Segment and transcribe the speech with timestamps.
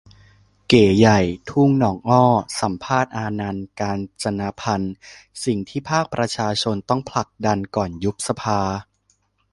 [0.67, 1.19] เก๋ใหญ่
[1.49, 2.23] ทุ่งหนองอ้อ
[2.59, 4.95] สัมภาษณ์ อานันท์ กาญจนพันธุ์
[5.45, 8.59] :"สิ่งที่ภาคประชาชนต้องผลักดันก่อนยุบสภา"